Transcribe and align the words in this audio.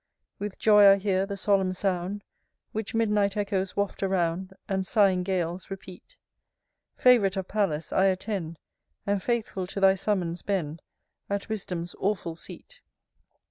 II. 0.01 0.35
With 0.39 0.57
joy 0.57 0.89
I 0.93 0.95
hear 0.95 1.27
the 1.27 1.37
solemn 1.37 1.73
sound, 1.73 2.23
Which 2.71 2.95
midnight 2.95 3.37
echoes 3.37 3.75
waft 3.77 4.01
around, 4.01 4.51
And 4.67 4.83
sighing 4.87 5.21
gales 5.21 5.69
repeat. 5.69 6.17
Fav'rite 6.97 7.37
of 7.37 7.47
Pallas! 7.47 7.93
I 7.93 8.05
attend, 8.05 8.57
And, 9.05 9.21
faithful 9.21 9.67
to 9.67 9.79
thy 9.79 9.93
summons, 9.93 10.41
bend 10.41 10.81
At 11.29 11.49
Wisdom's 11.49 11.93
awful 11.99 12.35
seat. 12.35 12.81